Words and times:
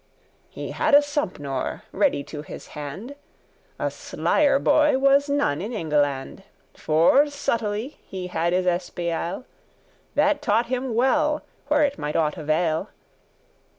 He 0.49 0.71
had 0.71 0.95
a 0.95 1.03
Sompnour 1.03 1.83
ready 1.91 2.23
to 2.23 2.41
his 2.41 2.69
hand, 2.69 3.13
A 3.77 3.89
slier 3.91 4.57
boy 4.57 4.97
was 4.97 5.29
none 5.29 5.61
in 5.61 5.71
Engleland; 5.71 6.41
For 6.73 7.27
subtlely 7.27 7.99
he 8.03 8.25
had 8.25 8.51
his 8.51 8.65
espiaille,* 8.65 9.41
*espionage 9.45 9.45
That 10.15 10.41
taught 10.41 10.65
him 10.65 10.95
well 10.95 11.43
where 11.67 11.83
it 11.83 11.99
might 11.99 12.15
aught 12.15 12.35
avail. 12.37 12.89